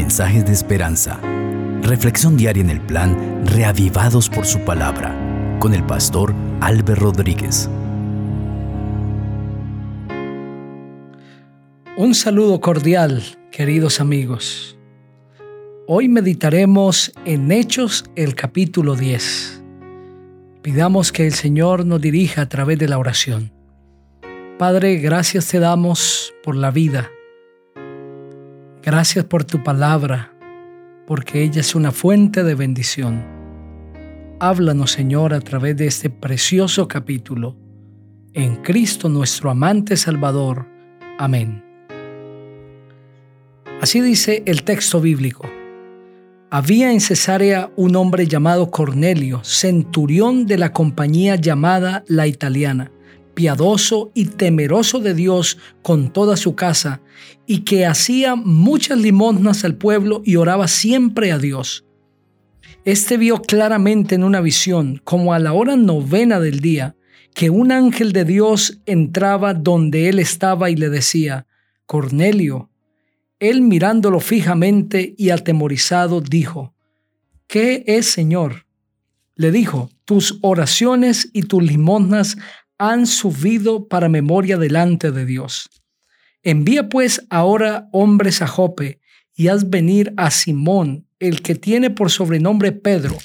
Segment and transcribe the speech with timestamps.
[0.00, 1.20] Mensajes de esperanza.
[1.82, 5.14] Reflexión diaria en el plan Reavivados por su palabra
[5.60, 7.68] con el pastor Álvaro Rodríguez.
[11.98, 13.22] Un saludo cordial,
[13.52, 14.78] queridos amigos.
[15.86, 19.62] Hoy meditaremos en Hechos el capítulo 10.
[20.62, 23.52] Pidamos que el Señor nos dirija a través de la oración.
[24.58, 27.10] Padre, gracias te damos por la vida
[28.82, 30.32] Gracias por tu palabra,
[31.06, 33.22] porque ella es una fuente de bendición.
[34.38, 37.56] Háblanos, Señor, a través de este precioso capítulo.
[38.32, 40.66] En Cristo nuestro amante Salvador.
[41.18, 41.62] Amén.
[43.82, 45.46] Así dice el texto bíblico.
[46.48, 52.90] Había en Cesarea un hombre llamado Cornelio, centurión de la compañía llamada La Italiana
[53.40, 57.00] piadoso y temeroso de Dios con toda su casa,
[57.46, 61.86] y que hacía muchas limosnas al pueblo y oraba siempre a Dios.
[62.84, 66.96] Este vio claramente en una visión, como a la hora novena del día,
[67.32, 71.46] que un ángel de Dios entraba donde él estaba y le decía,
[71.86, 72.68] Cornelio.
[73.38, 76.74] Él mirándolo fijamente y atemorizado dijo,
[77.46, 78.66] ¿Qué es, Señor?
[79.34, 82.36] Le dijo, tus oraciones y tus limosnas
[82.80, 85.68] han subido para memoria delante de Dios.
[86.42, 89.02] Envía pues ahora hombres a Jope
[89.36, 93.18] y haz venir a Simón, el que tiene por sobrenombre Pedro.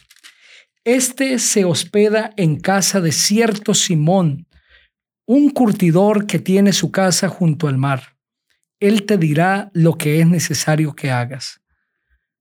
[0.83, 4.45] Este se hospeda en casa de cierto Simón,
[5.25, 8.17] un curtidor que tiene su casa junto al mar.
[8.81, 11.61] Él te dirá lo que es necesario que hagas.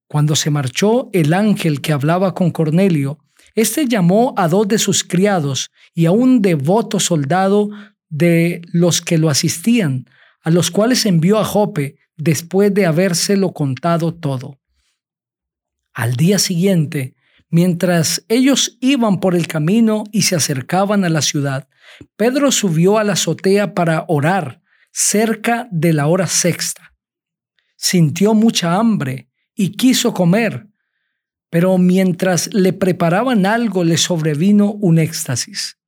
[0.09, 3.23] Cuando se marchó el ángel que hablaba con Cornelio,
[3.55, 7.70] este llamó a dos de sus criados y a un devoto soldado
[8.08, 10.06] de los que lo asistían,
[10.42, 14.58] a los cuales envió a Jope después de habérselo contado todo.
[15.92, 17.14] Al día siguiente,
[17.48, 21.68] mientras ellos iban por el camino y se acercaban a la ciudad,
[22.17, 24.61] Pedro subió a la azotea para orar
[24.92, 26.95] cerca de la hora sexta.
[27.77, 30.68] Sintió mucha hambre y quiso comer,
[31.55, 35.79] pero mientras le preparaban algo le sobrevino un éxtasis.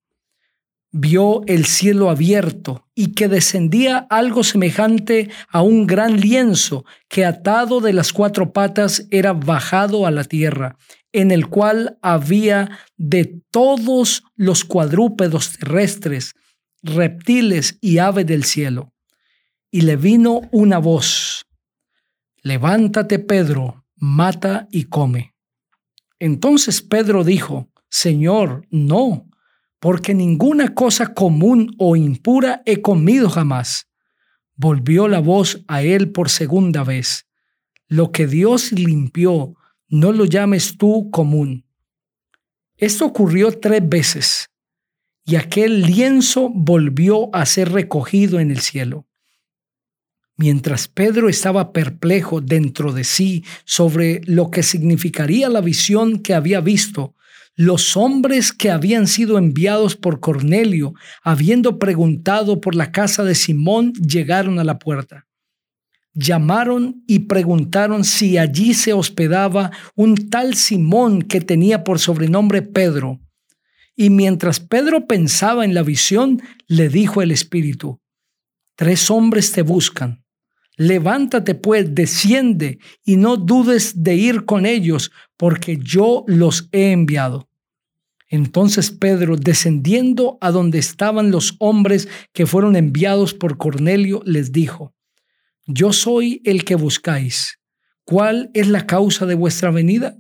[0.93, 7.81] Vio el cielo abierto y que descendía algo semejante a un gran lienzo que atado
[7.81, 10.77] de las cuatro patas era bajado a la tierra,
[11.11, 16.35] en el cual había de todos los cuadrúpedos terrestres,
[16.81, 18.93] reptiles y aves del cielo.
[19.73, 21.45] Y le vino una voz,
[22.41, 25.36] Levántate, Pedro, mata y come.
[26.19, 29.29] Entonces Pedro dijo, Señor, no,
[29.79, 33.89] porque ninguna cosa común o impura he comido jamás.
[34.55, 37.27] Volvió la voz a él por segunda vez.
[37.89, 39.55] Lo que Dios limpió,
[39.89, 41.67] no lo llames tú común.
[42.77, 44.51] Esto ocurrió tres veces,
[45.25, 49.07] y aquel lienzo volvió a ser recogido en el cielo.
[50.39, 56.61] Mientras Pedro estaba perplejo dentro de sí sobre lo que significaría la visión que había
[56.61, 57.15] visto,
[57.55, 60.93] los hombres que habían sido enviados por Cornelio,
[61.23, 65.27] habiendo preguntado por la casa de Simón, llegaron a la puerta.
[66.13, 73.21] Llamaron y preguntaron si allí se hospedaba un tal Simón que tenía por sobrenombre Pedro.
[73.95, 78.01] Y mientras Pedro pensaba en la visión, le dijo el Espíritu,
[78.75, 80.26] Tres hombres te buscan
[80.77, 87.49] Levántate pues, desciende y no dudes de ir con ellos, porque yo los he enviado.
[88.29, 94.95] Entonces Pedro, descendiendo a donde estaban los hombres que fueron enviados por Cornelio, les dijo,
[95.67, 97.59] Yo soy el que buscáis.
[98.05, 100.17] ¿Cuál es la causa de vuestra venida?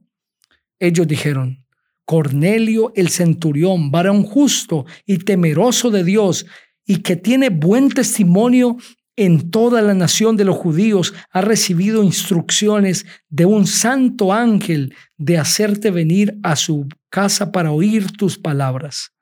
[0.78, 1.64] Ellos dijeron,
[2.04, 6.46] Cornelio el centurión, varón justo y temeroso de Dios,
[6.84, 8.76] y que tiene buen testimonio
[9.16, 15.38] en toda la nación de los judíos ha recibido instrucciones de un santo ángel de
[15.38, 19.12] hacerte venir a su casa para oír tus palabras.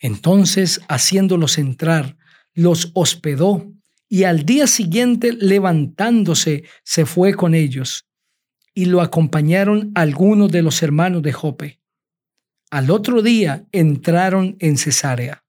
[0.00, 2.16] Entonces, haciéndolos entrar,
[2.54, 3.72] los hospedó
[4.08, 8.06] y al día siguiente, levantándose, se fue con ellos
[8.74, 11.80] y lo acompañaron algunos de los hermanos de Jope.
[12.70, 15.41] Al otro día entraron en Cesarea.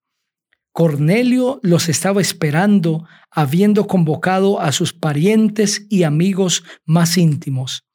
[0.74, 7.86] Cornelio los estaba esperando, habiendo convocado a sus parientes y amigos más íntimos.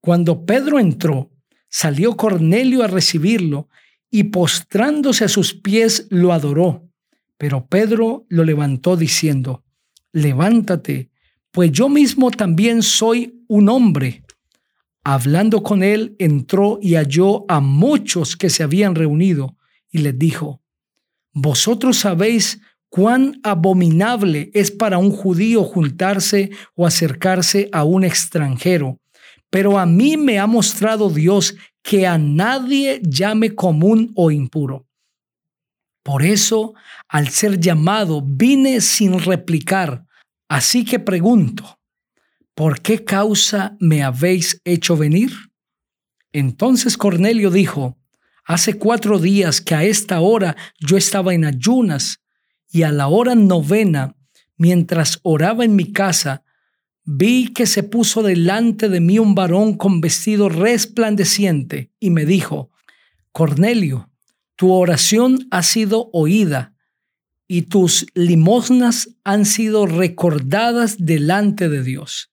[0.00, 1.30] Cuando Pedro entró,
[1.68, 3.68] salió Cornelio a recibirlo
[4.10, 6.88] y postrándose a sus pies lo adoró.
[7.38, 9.62] Pero Pedro lo levantó diciendo,
[10.12, 11.10] levántate,
[11.52, 14.24] pues yo mismo también soy un hombre.
[15.04, 19.56] Hablando con él, entró y halló a muchos que se habían reunido
[19.92, 20.59] y les dijo,
[21.42, 22.60] Vosotros sabéis
[22.90, 28.98] cuán abominable es para un judío juntarse o acercarse a un extranjero,
[29.48, 34.86] pero a mí me ha mostrado Dios que a nadie llame común o impuro.
[36.02, 36.74] Por eso,
[37.08, 40.04] al ser llamado, vine sin replicar.
[40.46, 41.80] Así que pregunto,
[42.54, 45.32] ¿por qué causa me habéis hecho venir?
[46.32, 47.96] Entonces Cornelio dijo,
[48.50, 52.20] hace cuatro días que a esta hora yo estaba en ayunas
[52.68, 54.16] y a la hora novena,
[54.56, 56.42] mientras oraba en mi casa,
[57.04, 62.70] vi que se puso delante de mí un varón con vestido resplandeciente y me dijo,
[63.30, 64.10] Cornelio,
[64.56, 66.74] tu oración ha sido oída
[67.46, 72.32] y tus limosnas han sido recordadas delante de Dios.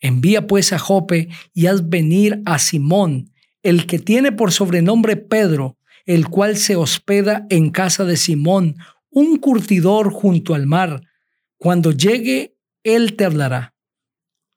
[0.00, 3.30] Envía pues a Jope y haz venir a Simón,
[3.66, 8.76] el que tiene por sobrenombre Pedro, el cual se hospeda en casa de Simón,
[9.10, 11.02] un curtidor junto al mar.
[11.58, 13.74] Cuando llegue, él te hablará.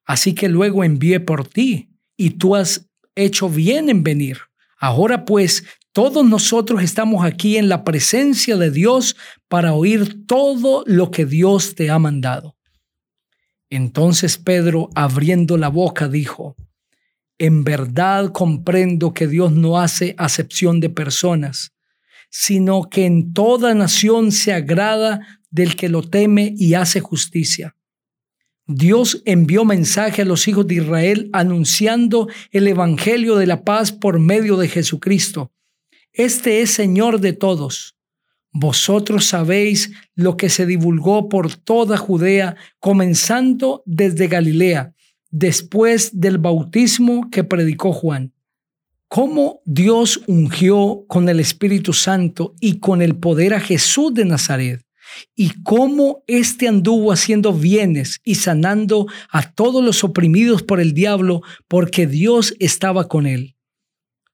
[0.06, 4.38] Así que luego envié por ti, y tú has hecho bien en venir.
[4.80, 9.16] Ahora pues, todos nosotros estamos aquí en la presencia de Dios
[9.48, 12.58] para oír todo lo que Dios te ha mandado.
[13.72, 16.56] Entonces Pedro, abriendo la boca, dijo,
[17.40, 21.74] En verdad comprendo que Dios no hace acepción de personas,
[22.30, 27.76] sino que en toda nación se agrada del que lo teme y hace justicia.
[28.68, 34.20] Dios envió mensaje a los hijos de Israel anunciando el Evangelio de la paz por
[34.20, 35.52] medio de Jesucristo.
[36.14, 37.96] Este es Señor de todos.
[38.52, 44.94] Vosotros sabéis lo que se divulgó por toda Judea, comenzando desde Galilea,
[45.32, 48.34] después del bautismo que predicó Juan
[49.10, 54.86] cómo Dios ungió con el Espíritu Santo y con el poder a Jesús de Nazaret,
[55.36, 61.42] y cómo éste anduvo haciendo bienes y sanando a todos los oprimidos por el diablo,
[61.68, 63.56] porque Dios estaba con él.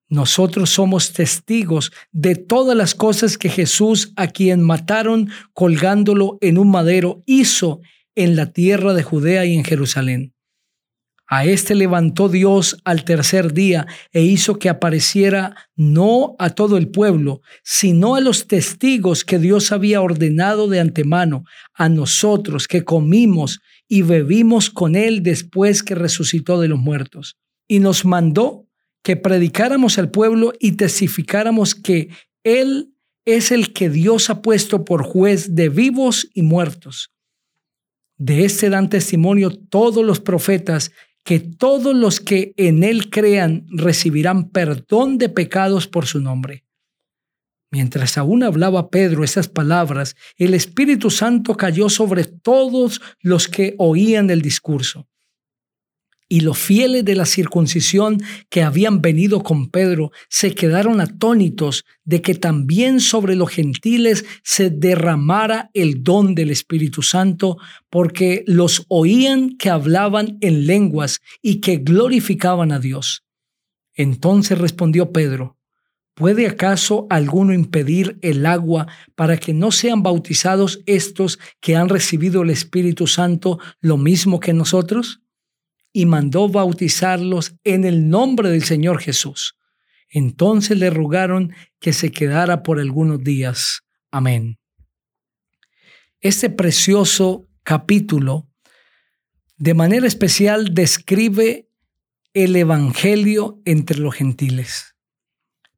[0.10, 6.70] Nosotros somos testigos de todas las cosas que Jesús, a quien mataron colgándolo en un
[6.70, 7.80] madero, hizo
[8.14, 10.35] en la tierra de Judea y en Jerusalén.
[11.27, 16.89] A éste levantó Dios al tercer día e hizo que apareciera no a todo el
[16.89, 21.44] pueblo, sino a los testigos que Dios había ordenado de antemano,
[21.74, 27.38] a nosotros que comimos y bebimos con él después que resucitó de los muertos.
[27.68, 28.68] Y nos mandó
[29.01, 32.10] que predicáramos al pueblo y testificáramos que
[32.44, 32.94] él
[33.25, 37.12] es el que Dios ha puesto por juez de vivos y muertos.
[38.18, 40.92] De este dan testimonio todos los profetas
[41.25, 46.63] que todos los que en él crean recibirán perdón de pecados por su nombre.
[47.72, 54.30] Mientras aún hablaba Pedro esas palabras, el Espíritu Santo cayó sobre todos los que oían
[54.30, 55.07] el discurso.
[56.27, 58.18] Y los fieles de la circuncisión
[58.50, 64.72] que habían venido con Pedro se quedaron atónitos de que también sobre los gentiles se
[64.72, 67.58] derramara el don del Espíritu Santo,
[67.89, 73.24] porque los oían que hablaban en lenguas y que glorificaban a Dios.
[73.94, 75.58] Entonces respondió Pedro,
[76.15, 82.44] ¿Puede acaso alguno impedir el agua para que no sean bautizados estos que han recibido
[82.44, 85.25] el Espíritu Santo lo mismo que nosotros?
[85.96, 89.56] Y mandó bautizarlos en el nombre del Señor Jesús.
[90.10, 93.84] Entonces le rogaron que se quedara por algunos días.
[94.12, 94.60] Amén.
[96.20, 98.50] Este precioso capítulo
[99.56, 101.70] de manera especial describe
[102.34, 104.98] el Evangelio entre los gentiles,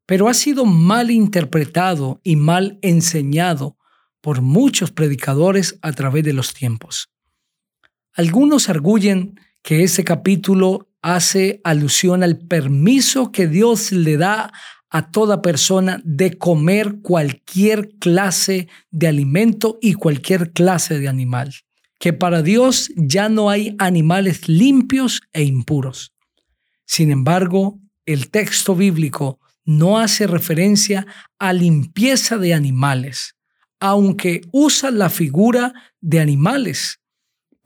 [0.04, 3.78] pero ha sido mal interpretado y mal enseñado
[4.20, 7.08] por muchos predicadores a través de los tiempos.
[8.14, 14.52] Algunos arguyen que ese capítulo hace alusión al permiso que Dios le da
[14.90, 21.54] a toda persona de comer cualquier clase de alimento y cualquier clase de animal.
[21.98, 26.14] Que para Dios ya no hay animales limpios e impuros.
[26.86, 31.06] Sin embargo, el texto bíblico no hace referencia
[31.38, 33.34] a limpieza de animales,
[33.80, 37.00] aunque usa la figura de animales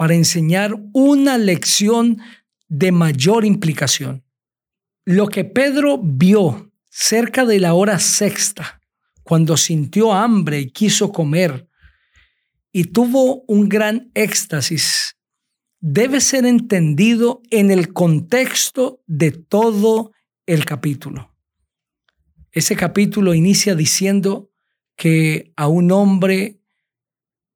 [0.02, 2.20] para enseñar una lección
[2.66, 4.24] de mayor implicación.
[5.04, 8.80] Lo que Pedro vio cerca de la hora sexta,
[9.22, 11.68] cuando sintió hambre y quiso comer,
[12.72, 15.14] y tuvo un gran éxtasis
[15.78, 20.10] debe ser entendido en el contexto de todo
[20.46, 21.32] el capítulo.
[22.50, 24.50] Ese capítulo inicia diciendo
[24.96, 26.58] que a un hombre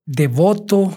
[0.05, 0.97] devoto,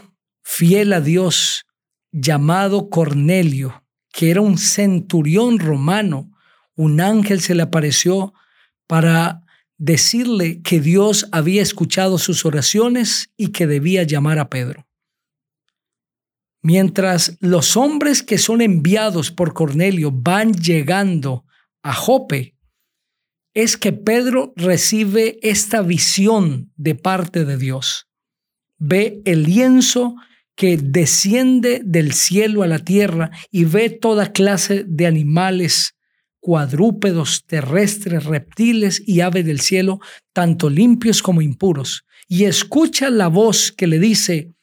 [0.51, 1.67] fiel a Dios,
[2.11, 6.35] llamado Cornelio, que era un centurión romano,
[6.75, 8.33] un ángel se le apareció
[8.87, 9.43] para
[9.77, 14.87] decirle que Dios había escuchado sus oraciones y que debía llamar a Pedro.
[16.63, 21.45] Mientras los hombres que son enviados por Cornelio van llegando
[21.83, 22.57] a Jope,
[23.53, 28.07] es que Pedro recibe esta visión de parte de Dios.
[28.79, 30.15] Ve el lienzo
[30.59, 35.95] que desciende del cielo a la tierra y ve toda clase de animales,
[36.41, 40.01] cuadrúpedos, terrestres, reptiles y aves del cielo,
[40.33, 42.03] tanto limpios como impuros.
[42.27, 44.53] Y escucha la voz que le dice,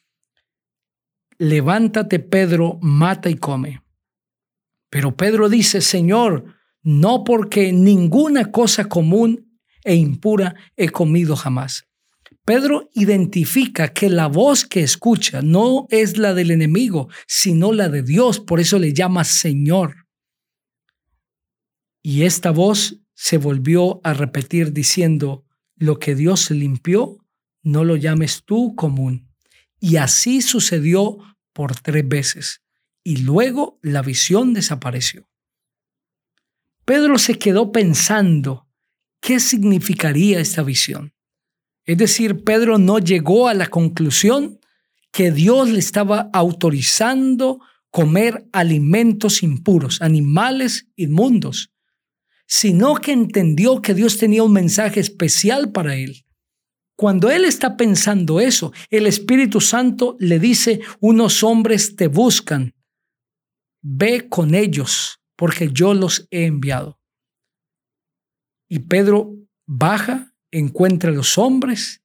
[1.39, 3.81] levántate Pedro, mata y come.
[4.91, 6.45] Pero Pedro dice, Señor,
[6.83, 11.86] no porque ninguna cosa común e impura he comido jamás.
[12.47, 18.03] Pedro identifica que la voz que escucha no es la del enemigo, sino la de
[18.03, 20.07] Dios, por eso le llama Señor.
[22.01, 25.43] Y esta voz se volvió a repetir diciendo,
[25.75, 27.17] lo que Dios limpió,
[27.63, 29.29] no lo llames tú común.
[29.81, 31.17] Y así sucedió
[31.51, 32.61] por tres veces.
[33.03, 35.29] Y luego la visión desapareció.
[36.85, 38.69] Pedro se quedó pensando
[39.19, 41.11] qué significaría esta visión.
[41.87, 44.59] Es decir, Pedro no llegó a la conclusión
[45.11, 51.73] que Dios le estaba autorizando comer alimentos impuros, animales inmundos,
[52.45, 56.25] sino que entendió que Dios tenía un mensaje especial para él.
[56.97, 62.75] Cuando él está pensando eso, el Espíritu Santo le dice, unos hombres te buscan,
[63.81, 66.99] ve con ellos porque yo los he enviado.
[68.69, 72.01] Y Pedro baja, encuentra a los hombres,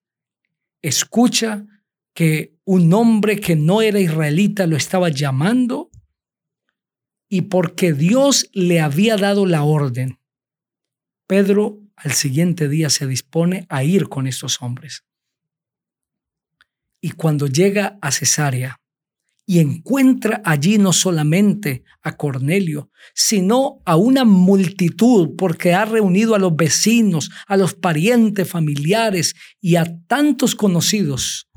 [0.83, 1.67] escucha
[2.15, 5.91] que un hombre que no era israelita lo estaba llamando
[7.29, 10.19] y porque Dios le había dado la orden,
[11.27, 15.05] Pedro al siguiente día se dispone a ir con estos hombres.
[17.01, 18.82] Y cuando llega a Cesarea,
[19.47, 26.39] y encuentra allí no solamente a Cornelio, sino a una multitud, porque ha reunido a
[26.39, 31.51] los vecinos, a los parientes, familiares y a tantos conocidos.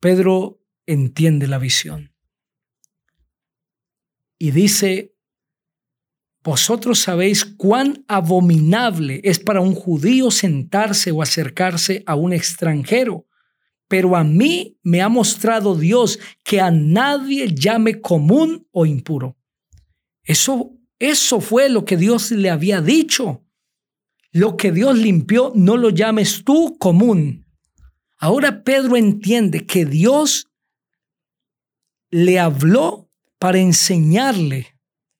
[0.00, 2.14] Pedro entiende la visión.
[4.38, 5.14] Y dice,
[6.42, 13.26] vosotros sabéis cuán abominable es para un judío sentarse o acercarse a un extranjero
[13.88, 19.36] pero a mí me ha mostrado Dios que a nadie llame común o impuro.
[20.24, 23.44] Eso, eso fue lo que Dios le había dicho.
[24.32, 27.46] Lo que Dios limpió, no lo llames tú común.
[28.18, 30.48] Ahora Pedro entiende que Dios
[32.10, 34.78] le habló para enseñarle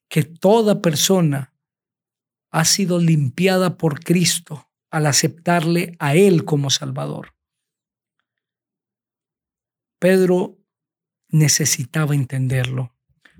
[0.09, 1.53] que toda persona
[2.49, 7.36] ha sido limpiada por Cristo al aceptarle a Él como Salvador.
[9.99, 10.57] Pedro
[11.29, 12.95] necesitaba entenderlo,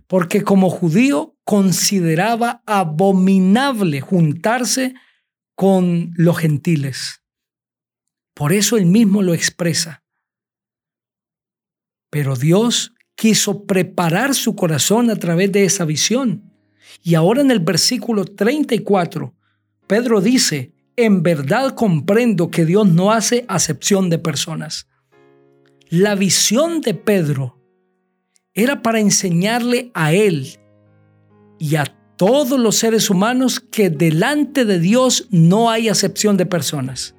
[0.08, 4.94] porque como judío consideraba abominable juntarse
[5.56, 7.24] con los gentiles.
[8.34, 10.04] Por eso él mismo lo expresa.
[12.10, 16.54] Pero Dios quiso preparar su corazón a través de esa visión.
[17.02, 19.34] Y ahora en el versículo 34,
[19.88, 24.88] Pedro dice, en verdad comprendo que Dios no hace acepción de personas.
[25.89, 27.58] La visión de Pedro
[28.53, 30.60] era para enseñarle a él
[31.60, 31.86] y a
[32.17, 37.15] todos los seres humanos que delante de Dios no hay acepción de personas,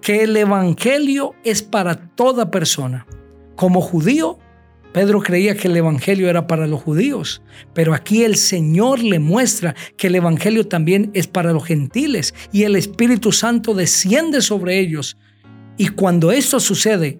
[0.00, 3.06] que el Evangelio es para toda persona.
[3.56, 4.38] Como judío,
[4.94, 7.42] Pedro creía que el Evangelio era para los judíos,
[7.74, 12.62] pero aquí el Señor le muestra que el Evangelio también es para los gentiles y
[12.62, 15.18] el Espíritu Santo desciende sobre ellos.
[15.76, 17.18] Y cuando esto sucede,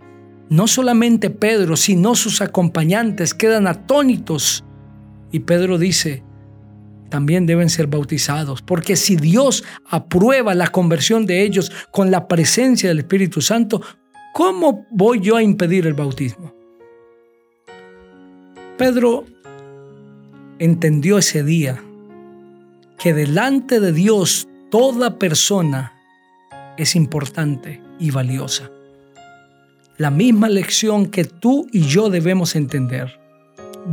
[0.52, 4.62] no solamente Pedro, sino sus acompañantes quedan atónitos.
[5.30, 6.22] Y Pedro dice,
[7.08, 12.90] también deben ser bautizados, porque si Dios aprueba la conversión de ellos con la presencia
[12.90, 13.80] del Espíritu Santo,
[14.34, 16.54] ¿cómo voy yo a impedir el bautismo?
[18.76, 19.24] Pedro
[20.58, 21.82] entendió ese día
[22.98, 25.94] que delante de Dios toda persona
[26.76, 28.70] es importante y valiosa
[29.98, 33.20] la misma lección que tú y yo debemos entender.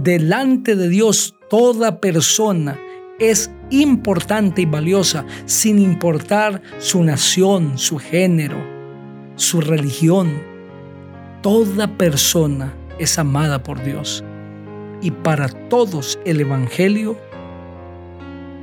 [0.03, 2.79] delante de Dios toda persona
[3.19, 8.57] es importante y valiosa, sin importar su nación, su género,
[9.35, 10.41] su religión.
[11.41, 14.23] Toda persona es amada por Dios.
[15.01, 17.17] Y para todos el Evangelio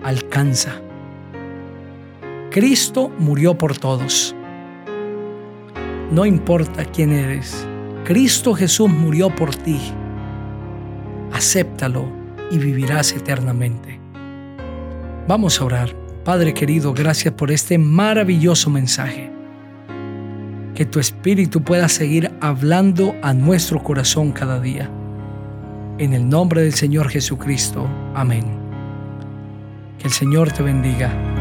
[0.02, 0.80] alcanza.
[2.50, 4.35] Cristo murió por todos.
[6.10, 7.66] No importa quién eres,
[8.04, 9.80] Cristo Jesús murió por ti.
[11.32, 12.06] Acéptalo
[12.50, 13.98] y vivirás eternamente.
[15.26, 15.96] Vamos a orar.
[16.24, 19.32] Padre querido, gracias por este maravilloso mensaje.
[20.76, 24.88] Que tu Espíritu pueda seguir hablando a nuestro corazón cada día.
[25.98, 27.88] En el nombre del Señor Jesucristo.
[28.14, 28.44] Amén.
[29.98, 31.35] Que el Señor te bendiga